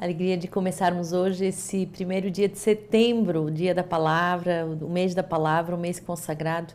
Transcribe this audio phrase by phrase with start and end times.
[0.00, 5.12] Alegria de começarmos hoje esse primeiro dia de setembro, o dia da palavra, o mês
[5.12, 6.72] da palavra, o mês consagrado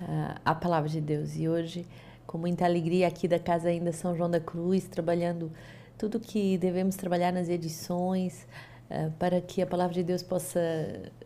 [0.00, 1.36] uh, à palavra de Deus.
[1.36, 1.86] E hoje,
[2.26, 5.52] com muita alegria aqui da Casa ainda São João da Cruz, trabalhando
[5.96, 8.44] tudo que devemos trabalhar nas edições,
[8.90, 10.60] uh, para que a palavra de Deus possa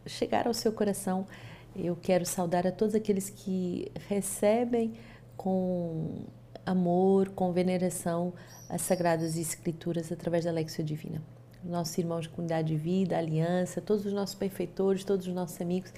[0.04, 1.26] chegar ao seu coração.
[1.74, 4.92] Eu quero saudar a todos aqueles que recebem
[5.34, 6.26] com
[6.66, 8.34] amor, com veneração
[8.68, 14.06] as Sagradas Escrituras através da Lexio Divina nossos irmãos de comunidade de vida, aliança, todos
[14.06, 15.92] os nossos benfeitores, todos os nossos amigos.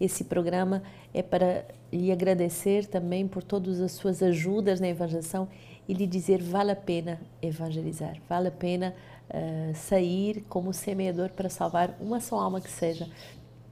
[0.00, 0.82] Esse programa
[1.14, 5.48] é para lhe agradecer também por todas as suas ajudas na evangelização
[5.88, 8.94] e lhe dizer vale a pena evangelizar, vale a pena
[9.28, 13.08] uh, sair como semeador para salvar uma só alma que seja,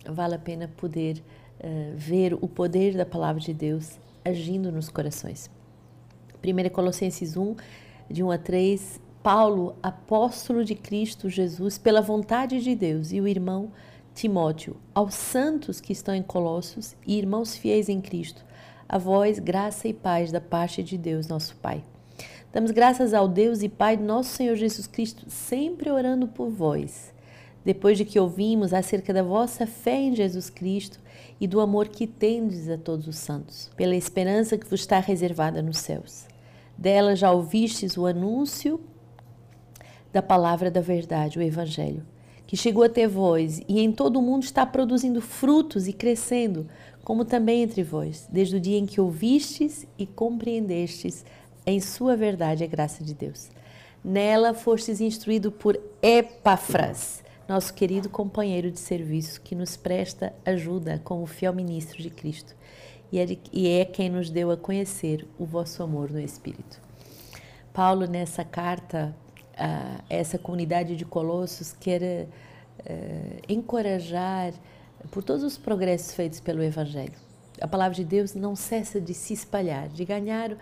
[0.05, 5.51] vale a pena poder uh, ver o poder da palavra de Deus agindo nos corações.
[6.45, 7.57] 1 Colossenses 1,
[8.09, 13.29] de 1 a 3, Paulo, apóstolo de Cristo Jesus, pela vontade de Deus, e o
[13.29, 13.71] irmão
[14.15, 18.43] Timóteo, aos santos que estão em Colossos e irmãos fiéis em Cristo,
[18.89, 21.85] a vós graça e paz da parte de Deus, nosso Pai.
[22.51, 27.13] Damos graças ao Deus e Pai do nosso Senhor Jesus Cristo, sempre orando por vós.
[27.63, 30.99] Depois de que ouvimos acerca da vossa fé em Jesus Cristo
[31.39, 35.61] e do amor que tendes a todos os santos, pela esperança que vos está reservada
[35.61, 36.25] nos céus.
[36.77, 38.81] Dela já ouvistes o anúncio
[40.13, 42.05] da palavra da verdade, o Evangelho,
[42.47, 46.67] que chegou até vós e em todo o mundo está produzindo frutos e crescendo,
[47.05, 51.25] como também entre vós, desde o dia em que ouvistes e compreendestes
[51.65, 53.49] em sua verdade a graça de Deus.
[54.05, 61.27] Nela fostes instruído por Epafras, nosso querido companheiro de serviço, que nos presta ajuda como
[61.27, 62.55] fiel ministro de Cristo,
[63.13, 66.81] e é, é quem nos deu a conhecer o vosso amor no Espírito.
[67.73, 69.15] Paulo, nessa carta
[69.61, 72.27] a essa comunidade de Colossos quer uh,
[73.47, 74.55] encorajar
[75.11, 77.13] por todos os progressos feitos pelo Evangelho.
[77.61, 80.57] A palavra de Deus não cessa de se espalhar, de ganhar uh,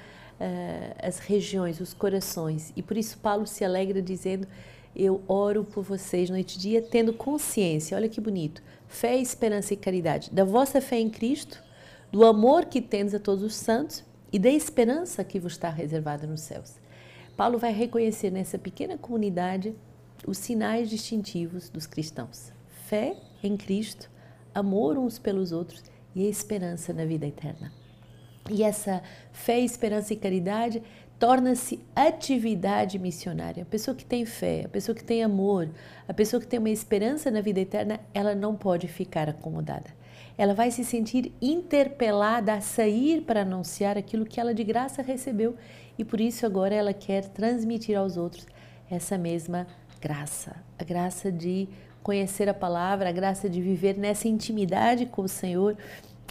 [1.01, 2.73] as regiões, os corações.
[2.75, 4.49] E por isso Paulo se alegra dizendo:
[4.97, 9.77] Eu oro por vocês noite e dia, tendo consciência, olha que bonito, fé, esperança e
[9.77, 11.63] caridade, da vossa fé em Cristo,
[12.11, 16.27] do amor que tendes a todos os santos e da esperança que vos está reservada
[16.27, 16.75] nos céus.
[17.39, 19.73] Paulo vai reconhecer nessa pequena comunidade
[20.27, 22.53] os sinais distintivos dos cristãos:
[22.89, 24.11] fé em Cristo,
[24.53, 25.85] amor uns pelos outros
[26.17, 27.73] e esperança na vida eterna.
[28.51, 30.83] E essa fé, esperança e caridade
[31.17, 33.63] torna-se atividade missionária.
[33.63, 35.69] A pessoa que tem fé, a pessoa que tem amor,
[36.09, 39.97] a pessoa que tem uma esperança na vida eterna, ela não pode ficar acomodada.
[40.37, 45.57] Ela vai se sentir interpelada a sair para anunciar aquilo que ela de graça recebeu
[45.99, 48.47] e por isso agora ela quer transmitir aos outros
[48.89, 49.67] essa mesma
[50.01, 51.69] graça, a graça de
[52.03, 55.77] conhecer a palavra, a graça de viver nessa intimidade com o Senhor,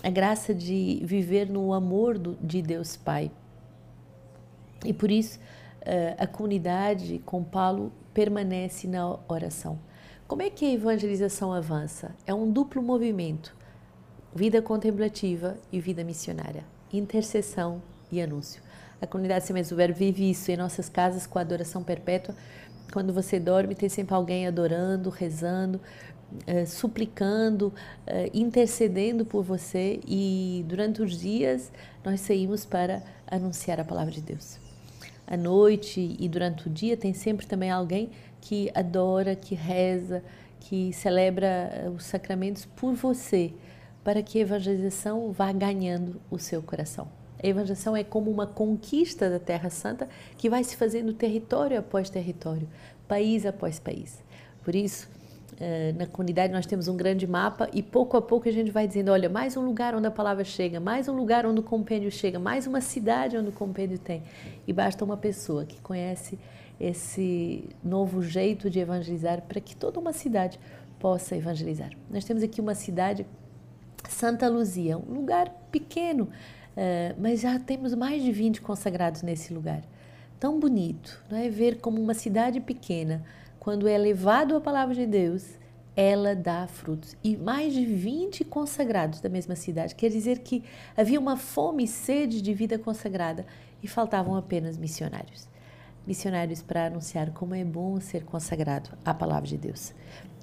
[0.02, 3.30] a graça de viver no amor do, de Deus Pai.
[4.86, 5.40] E por isso
[5.82, 9.78] eh, a comunidade com Paulo permanece na oração.
[10.28, 12.16] Como é que a evangelização avança?
[12.26, 13.56] É um duplo movimento:
[14.34, 18.62] vida contemplativa e vida missionária, intercessão e anúncio.
[19.00, 22.34] A comunidade Sementes do Verbo vive isso em nossas casas com a adoração perpétua.
[22.92, 25.80] Quando você dorme, tem sempre alguém adorando, rezando,
[26.48, 30.00] uh, suplicando, uh, intercedendo por você.
[30.08, 31.72] E durante os dias,
[32.04, 34.58] nós saímos para anunciar a palavra de Deus.
[35.28, 38.10] À noite e durante o dia, tem sempre também alguém
[38.42, 40.24] que adora, que reza,
[40.62, 43.54] que celebra eh, os sacramentos por você,
[44.04, 47.10] para que a evangelização vá ganhando o seu coração.
[47.42, 52.10] A evangelização é como uma conquista da Terra Santa que vai se fazendo território após
[52.10, 52.68] território,
[53.08, 54.24] país após país.
[54.64, 55.10] Por isso,
[55.60, 58.88] eh, na comunidade nós temos um grande mapa e pouco a pouco a gente vai
[58.88, 62.12] dizendo, olha, mais um lugar onde a palavra chega, mais um lugar onde o compêndio
[62.12, 64.24] chega, mais uma cidade onde o compêndio tem.
[64.68, 66.38] E basta uma pessoa que conhece
[66.80, 70.60] esse novo jeito de evangelizar para que toda uma cidade
[71.00, 71.92] possa evangelizar.
[72.10, 73.26] Nós temos aqui uma cidade,
[74.08, 76.30] Santa Luzia, um lugar pequeno,
[76.78, 79.82] Uh, mas já temos mais de 20 consagrados nesse lugar.
[80.40, 81.50] Tão bonito, não é?
[81.50, 83.26] Ver como uma cidade pequena,
[83.60, 85.58] quando é levado a palavra de Deus,
[85.96, 87.18] ela dá frutos.
[87.24, 89.96] E mais de 20 consagrados da mesma cidade.
[89.96, 90.64] Quer dizer que
[90.96, 93.44] havia uma fome e sede de vida consagrada
[93.82, 95.50] e faltavam apenas missionários.
[96.06, 99.96] Missionários para anunciar como é bom ser consagrado à palavra de Deus.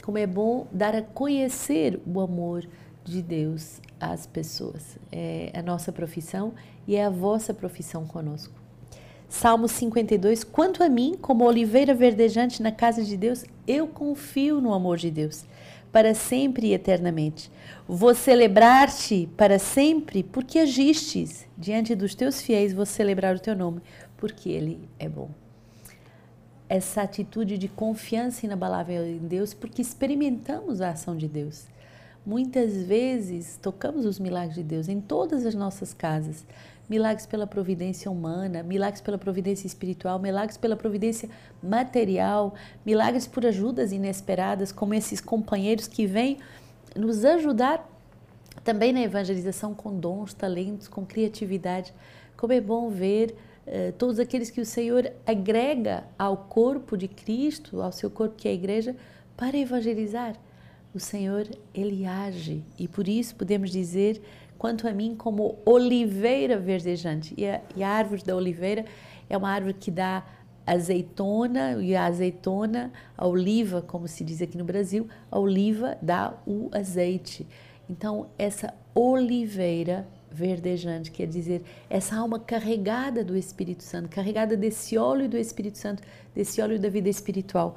[0.02, 2.66] Como é bom dar a conhecer o amor
[3.04, 4.98] de Deus às pessoas.
[5.10, 6.54] É a nossa profissão
[6.86, 8.64] e é a vossa profissão conosco.
[9.28, 14.72] Salmo 52: Quanto a mim, como oliveira verdejante na casa de Deus, eu confio no
[14.72, 15.44] amor de Deus,
[15.90, 17.50] para sempre e eternamente.
[17.86, 23.80] Vou celebrar-te para sempre, porque agistes diante dos teus fiéis, vou celebrar o teu nome,
[24.16, 25.30] porque ele é bom.
[26.68, 31.66] Essa atitude de confiança inabalável em Deus, porque experimentamos a ação de Deus.
[32.26, 36.46] Muitas vezes tocamos os milagres de Deus em todas as nossas casas.
[36.88, 41.28] Milagres pela providência humana, milagres pela providência espiritual, milagres pela providência
[41.62, 42.54] material,
[42.84, 46.38] milagres por ajudas inesperadas, como esses companheiros que vêm
[46.96, 47.90] nos ajudar
[48.62, 51.92] também na evangelização com dons, talentos, com criatividade.
[52.38, 53.34] Como é bom ver
[53.66, 58.48] uh, todos aqueles que o Senhor agrega ao corpo de Cristo, ao seu corpo que
[58.48, 58.96] é a igreja,
[59.36, 60.34] para evangelizar
[60.94, 64.22] o Senhor, ele age e por isso podemos dizer,
[64.56, 67.34] quanto a mim, como oliveira verdejante.
[67.36, 68.84] E a, e a árvore da oliveira
[69.28, 70.24] é uma árvore que dá
[70.66, 76.34] azeitona e a azeitona, a oliva, como se diz aqui no Brasil, a oliva dá
[76.46, 77.46] o azeite.
[77.90, 85.28] Então, essa oliveira verdejante, quer dizer, essa alma carregada do Espírito Santo, carregada desse óleo
[85.28, 86.02] do Espírito Santo,
[86.34, 87.76] desse óleo da vida espiritual,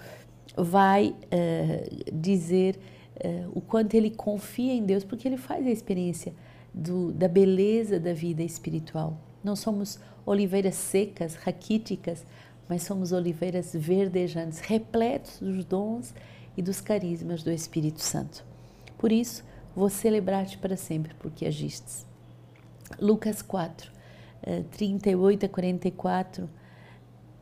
[0.55, 2.79] vai uh, dizer
[3.23, 6.33] uh, o quanto ele confia em Deus, porque ele faz a experiência
[6.73, 9.17] do, da beleza da vida espiritual.
[9.43, 12.25] Não somos oliveiras secas, raquíticas,
[12.67, 16.13] mas somos oliveiras verdejantes, repletos dos dons
[16.55, 18.43] e dos carismas do Espírito Santo.
[18.97, 19.43] Por isso,
[19.75, 22.05] vou celebrar-te para sempre, porque agistes.
[22.99, 23.91] Lucas 4,
[24.71, 26.49] 38 a 44.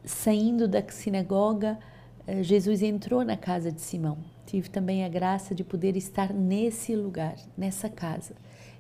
[0.04, 1.80] Saindo da sinagoga,
[2.28, 6.95] eh, Jesus entrou na casa de Simão tive também a graça de poder estar nesse
[6.95, 8.36] lugar, nessa casa,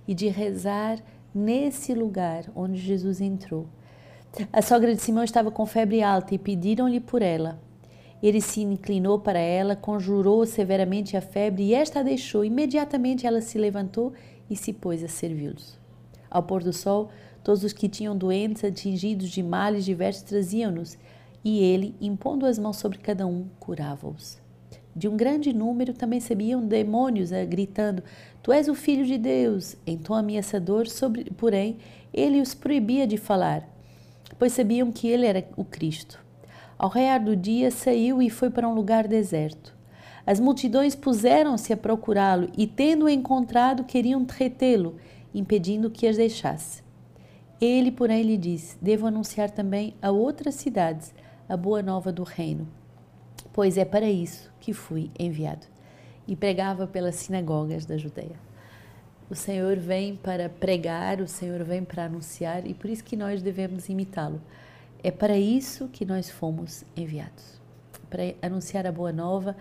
[0.07, 0.99] e de rezar
[1.33, 3.67] nesse lugar onde Jesus entrou.
[4.51, 7.59] A sogra de Simão estava com febre alta e pediram-lhe por ela.
[8.21, 12.43] Ele se inclinou para ela, conjurou severamente a febre e esta a deixou.
[12.43, 14.13] Imediatamente ela se levantou
[14.49, 15.79] e se pôs a servi-los.
[16.29, 17.09] Ao pôr do sol,
[17.43, 20.97] todos os que tinham doentes atingidos de males diversos traziam-nos,
[21.43, 24.44] e ele, impondo as mãos sobre cada um, curava-os
[24.95, 28.01] de um grande número também sabiam demônios eh, gritando:
[28.41, 29.75] Tu és o filho de Deus.
[29.85, 31.77] Em tom ameaçador, sobre, porém,
[32.13, 33.67] ele os proibia de falar,
[34.39, 36.23] pois sabiam que ele era o Cristo.
[36.77, 39.75] Ao raiar do dia, saiu e foi para um lugar deserto.
[40.25, 44.95] As multidões puseram-se a procurá-lo e, tendo-o encontrado, queriam retê-lo,
[45.33, 46.81] impedindo que as deixasse.
[47.59, 51.13] Ele, porém, lhe disse: Devo anunciar também a outras cidades
[51.49, 52.65] a boa nova do reino
[53.55, 55.65] pois é para isso que fui enviado.
[56.27, 58.35] E pregava pelas sinagogas da Judeia.
[59.29, 63.41] O Senhor vem para pregar, o Senhor vem para anunciar e por isso que nós
[63.41, 64.41] devemos imitá-lo.
[65.01, 67.61] É para isso que nós fomos enviados
[68.09, 69.55] para anunciar a boa nova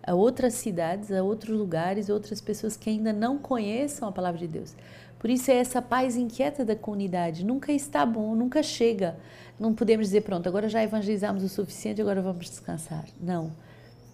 [0.00, 4.46] a outras cidades, a outros lugares, outras pessoas que ainda não conheçam a palavra de
[4.46, 4.76] Deus.
[5.20, 7.44] Por isso é essa paz inquieta da comunidade.
[7.44, 9.18] Nunca está bom, nunca chega.
[9.58, 13.04] Não podemos dizer, pronto, agora já evangelizamos o suficiente, agora vamos descansar.
[13.20, 13.52] Não.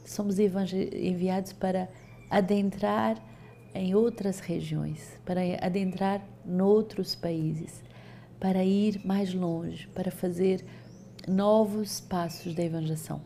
[0.05, 1.89] Somos enviados para
[2.29, 3.17] adentrar
[3.73, 7.85] em outras regiões, para adentrar noutros países,
[8.41, 10.65] para ir mais longe, para fazer
[11.29, 13.23] novos passos da evangelização.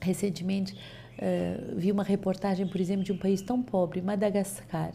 [0.00, 4.94] Recentemente uh, vi uma reportagem, por exemplo, de um país tão pobre, Madagascar,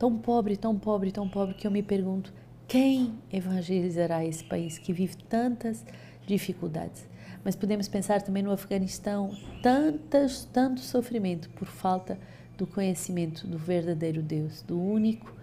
[0.00, 2.32] tão pobre, tão pobre, tão pobre que eu me pergunto
[2.66, 5.84] quem evangelizará esse país que vive tantas
[6.26, 7.06] dificuldades?
[7.44, 12.18] Mas podemos pensar também no Afeganistão, tantas, tanto sofrimento por falta
[12.56, 15.34] do conhecimento do verdadeiro Deus, do único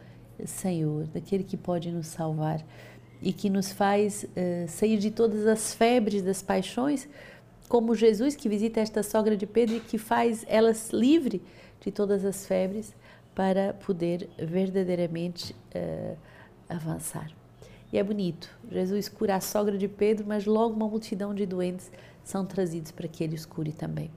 [0.43, 2.65] Senhor, daquele que pode nos salvar
[3.21, 7.07] e que nos faz uh, sair de todas as febres das paixões,
[7.69, 11.43] como Jesus que visita esta sogra de Pedro e que faz elas livre
[11.79, 12.91] de todas as febres
[13.38, 16.17] para poder verdadeiramente uh,
[16.67, 17.29] avançar.
[17.94, 21.91] E é bonito, Jesus cura a sogra de Pedro, mas logo uma multidão de doentes
[22.24, 24.10] são trazidos para que ele os cure também.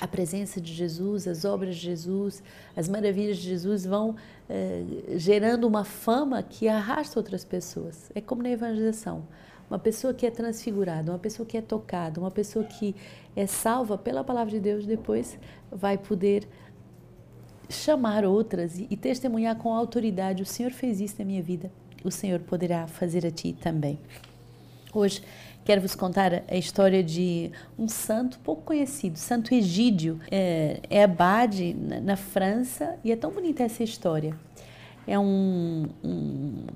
[0.00, 2.42] A presença de Jesus, as obras de Jesus,
[2.74, 4.16] as maravilhas de Jesus vão
[4.48, 4.82] eh,
[5.16, 8.10] gerando uma fama que arrasta outras pessoas.
[8.14, 9.24] É como na evangelização.
[9.68, 12.96] Uma pessoa que é transfigurada, uma pessoa que é tocada, uma pessoa que
[13.36, 15.38] é salva pela palavra de Deus, depois
[15.70, 16.48] vai poder
[17.68, 21.70] chamar outras e, e testemunhar com autoridade: o Senhor fez isso na minha vida,
[22.04, 23.98] o Senhor poderá fazer a ti também.
[24.92, 25.22] Hoje
[25.64, 30.20] quero vos contar a história de um santo pouco conhecido, Santo Egídio.
[30.30, 34.36] É, é abade na, na, França e é tão bonita essa história.
[35.06, 36.66] É um, um,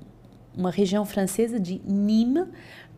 [0.55, 2.47] uma região francesa de Nîmes,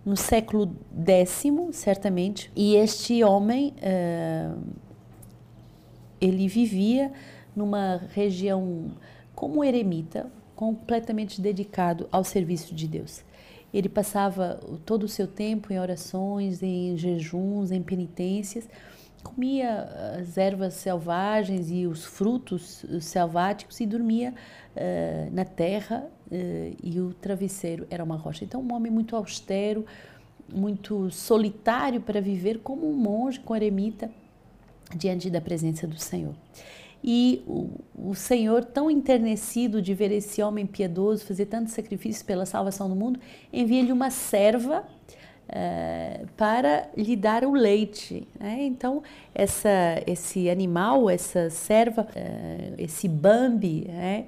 [0.06, 0.74] no século
[1.06, 4.58] X, certamente, e este homem uh,
[6.22, 7.12] ele vivia
[7.56, 8.92] numa região
[9.36, 13.24] como eremita, completamente dedicado ao serviço de Deus.
[13.74, 18.68] Ele passava todo o seu tempo em orações, em jejuns, em penitências,
[19.24, 19.84] comia
[20.20, 24.34] as ervas selvagens e os frutos selváticos e dormia
[24.76, 28.44] uh, na terra uh, e o travesseiro era uma rocha.
[28.44, 29.86] Então, um homem muito austero,
[30.52, 34.10] muito solitário para viver como um monge com eremita
[34.96, 36.34] diante da presença do Senhor.
[37.04, 42.46] E o, o, Senhor, tão enternecido de ver esse homem piedoso fazer tantos sacrifícios pela
[42.46, 43.20] salvação do mundo,
[43.54, 44.84] envia-lhe uma serva
[45.48, 48.28] uh, para lhe dar o leite.
[48.38, 48.64] Né?
[48.64, 49.02] Então,
[49.34, 54.26] essa, esse animal, essa serva, uh, esse Bambi, né?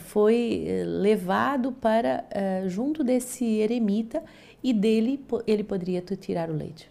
[0.00, 2.22] foi eh, levado para
[2.66, 4.22] junto desse eremita
[4.62, 6.90] e dele ele poderia tirar o leite.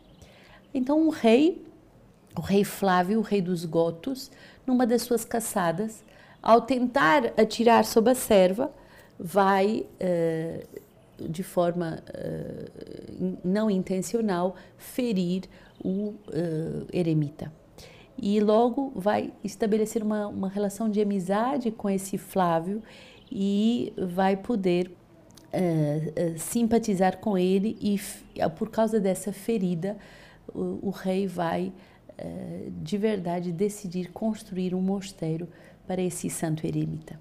[0.73, 1.63] Então, o rei,
[2.37, 4.31] o rei Flávio, o rei dos Gotos,
[4.65, 6.03] numa das suas caçadas,
[6.41, 8.71] ao tentar atirar sobre a serva,
[9.19, 15.43] vai, uh, de forma uh, não intencional, ferir
[15.83, 17.51] o uh, eremita.
[18.17, 22.81] E logo vai estabelecer uma, uma relação de amizade com esse Flávio
[23.31, 24.91] e vai poder
[26.37, 27.99] simpatizar com ele, e
[28.57, 29.97] por causa dessa ferida,
[30.53, 31.73] o, o rei vai eh,
[32.81, 35.47] de verdade decidir construir um mosteiro
[35.85, 37.19] para esse santo eremita.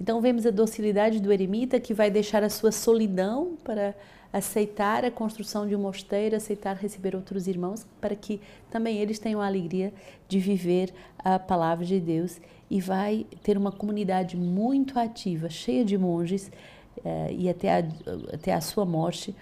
[0.00, 3.94] Então vemos a docilidade do eremita que vai deixar a sua solidão para
[4.32, 9.40] aceitar a construção de um mosteiro, aceitar receber outros irmãos, para que também eles tenham
[9.40, 9.92] a alegria
[10.28, 12.38] de viver a palavra de Deus
[12.70, 16.50] e vai ter uma comunidade muito ativa, cheia de monges,
[16.98, 17.84] uh, e até a,
[18.32, 19.34] até a sua morte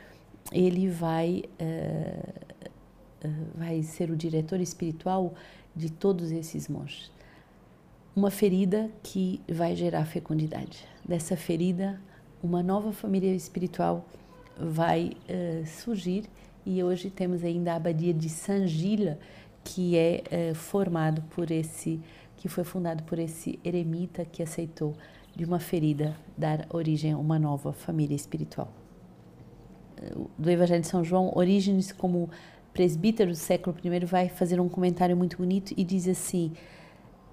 [0.52, 2.18] ele vai eh,
[3.54, 5.34] vai ser o diretor espiritual
[5.74, 7.10] de todos esses monges.
[8.14, 10.86] Uma ferida que vai gerar fecundidade.
[11.04, 12.00] Dessa ferida,
[12.42, 14.06] uma nova família espiritual
[14.58, 16.24] vai uh, surgir
[16.64, 19.16] e hoje temos ainda a abadia de Saint Gilles,
[19.64, 22.00] que é uh, formado por esse,
[22.36, 24.94] que foi fundado por esse eremita que aceitou
[25.34, 28.72] de uma ferida dar origem a uma nova família espiritual.
[30.38, 32.28] Do Evangelho de São João, Orígenes como
[32.74, 36.52] presbítero do século I, vai fazer um comentário muito bonito e diz assim: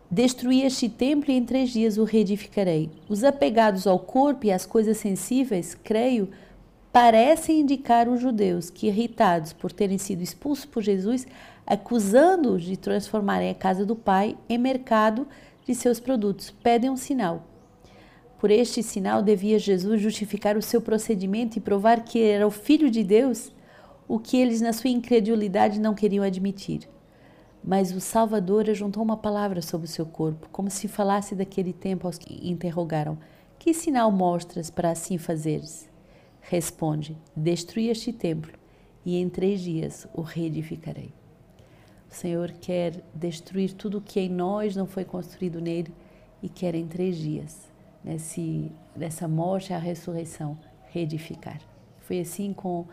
[0.09, 2.91] Destruí este templo e em três dias o reedificarei.
[3.09, 6.29] Os apegados ao corpo e às coisas sensíveis, creio,
[6.93, 11.25] parecem indicar os judeus que, irritados por terem sido expulsos por Jesus,
[11.65, 15.27] acusando-os de transformarem a casa do Pai em mercado
[15.65, 17.47] de seus produtos, pedem um sinal.
[18.39, 22.89] Por este sinal devia Jesus justificar o seu procedimento e provar que era o Filho
[22.89, 23.51] de Deus
[24.13, 26.81] o que eles, na sua incredulidade, não queriam admitir.
[27.63, 32.05] Mas o Salvador ajuntou uma palavra sobre o seu corpo, como se falasse daquele tempo
[32.05, 33.17] aos que interrogaram:
[33.57, 35.89] Que sinal mostras para assim fazeres?
[36.41, 38.51] Responde: Destruí este templo,
[39.05, 41.13] e em três dias o reedificarei.
[42.11, 45.93] O Senhor quer destruir tudo o que em nós não foi construído nele
[46.43, 47.71] e quer em três dias,
[48.03, 51.61] nesse, nessa morte a ressurreição, reedificar.
[52.01, 52.85] Foi assim com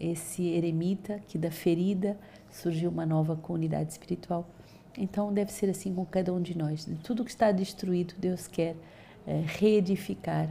[0.00, 2.18] esse eremita, que da ferida
[2.50, 4.48] surgiu uma nova comunidade espiritual.
[4.96, 6.86] Então deve ser assim com cada um de nós.
[7.02, 10.48] Tudo que está destruído, Deus quer uh, reedificar,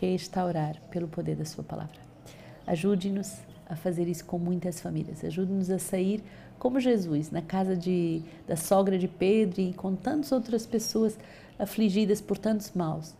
[0.00, 1.98] restaurar pelo poder da Sua palavra.
[2.66, 5.24] Ajude-nos a fazer isso com muitas famílias.
[5.24, 6.22] Ajude-nos a sair
[6.58, 11.18] como Jesus, na casa de, da sogra de Pedro e com tantas outras pessoas
[11.58, 13.14] afligidas por tantos maus,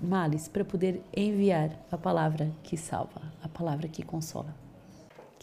[0.00, 4.65] males, para poder enviar a palavra que salva, a palavra que consola.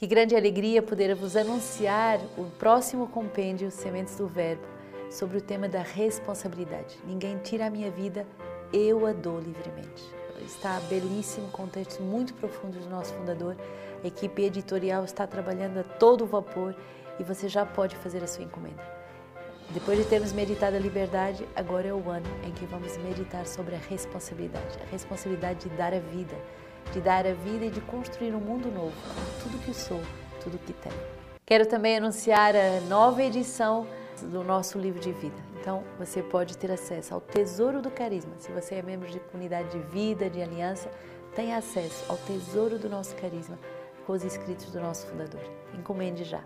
[0.03, 4.61] Que grande alegria poder vos anunciar o próximo compêndio Sementes do Verbo
[5.09, 6.99] sobre o tema da responsabilidade.
[7.07, 8.27] Ninguém tira a minha vida,
[8.73, 10.03] eu a dou livremente.
[10.45, 13.55] Está belíssimo, com textos muito profundos do nosso fundador.
[14.03, 16.75] A equipe editorial está trabalhando a todo vapor
[17.17, 18.83] e você já pode fazer a sua encomenda.
[19.69, 23.75] Depois de termos meditado a liberdade, agora é o ano em que vamos meditar sobre
[23.75, 26.35] a responsabilidade a responsabilidade de dar a vida
[26.91, 28.93] de dar a vida e de construir um mundo novo,
[29.41, 30.01] tudo que sou,
[30.43, 30.95] tudo que tenho.
[31.45, 33.85] Quero também anunciar a nova edição
[34.21, 35.35] do nosso livro de vida.
[35.59, 38.33] Então, você pode ter acesso ao Tesouro do Carisma.
[38.37, 40.89] Se você é membro de comunidade de vida, de aliança,
[41.35, 43.57] tem acesso ao Tesouro do nosso Carisma
[44.05, 45.41] com os escritos do nosso fundador.
[45.77, 46.41] Encomende já.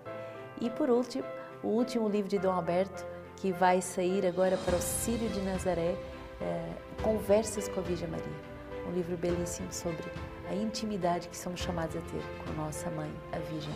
[0.62, 1.26] E por último,
[1.64, 5.96] o último livro de Dom Alberto, que vai sair agora para o Sírio de Nazaré,
[6.42, 6.70] é,
[7.02, 8.57] Conversas com a Virgem Maria
[8.88, 10.04] um livro belíssimo sobre
[10.50, 13.74] a intimidade que somos chamados a ter com nossa mãe, a Virgem.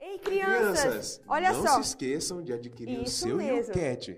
[0.00, 1.74] Ei, crianças, olha não só.
[1.74, 3.72] se esqueçam de adquirir o Isso seu mesmo.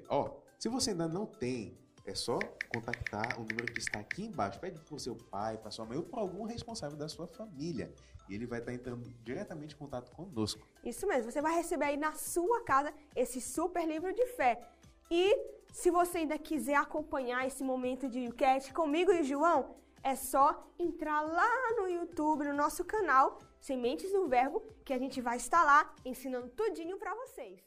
[0.09, 1.77] Ó, se você ainda não tem,
[2.07, 4.61] é só contactar o número que está aqui embaixo.
[4.61, 7.93] Pede para o seu pai, para sua mãe ou para algum responsável da sua família.
[8.29, 10.67] E ele vai estar entrando diretamente em contato conosco.
[10.85, 14.61] Isso mesmo, você vai receber aí na sua casa esse super livro de fé.
[15.11, 15.37] E
[15.73, 21.21] se você ainda quiser acompanhar esse momento de YouCat comigo e João, é só entrar
[21.21, 25.93] lá no YouTube, no nosso canal Sementes do Verbo, que a gente vai estar lá
[26.05, 27.61] ensinando tudinho para vocês.